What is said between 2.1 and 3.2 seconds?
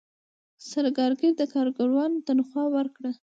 تنخواه ورکړه.